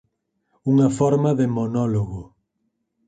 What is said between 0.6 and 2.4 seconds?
Unha forma de monólogo.